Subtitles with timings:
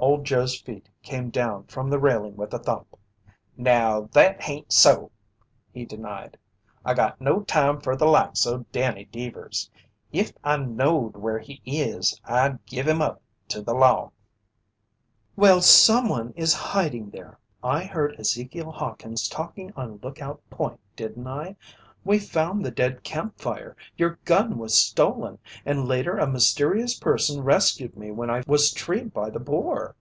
[0.00, 2.94] Old Joe's feet came down from the railing with a thump.
[3.56, 5.10] "Now that hain't so!"
[5.72, 6.36] he denied.
[6.84, 9.70] "I got no time fer the likes o' Danny Deevers.
[10.12, 14.10] If I knowed where he is, I'd give him up to the law."
[15.36, 17.38] "Well, someone is hiding there!
[17.62, 21.56] I heard Ezekiel Hawkins talking on Lookout Point, didn't I?
[22.06, 23.74] We found the dead campfire.
[23.96, 29.14] Your gun was stolen, and later a mysterious person rescued me when I was treed
[29.14, 29.96] by the boar."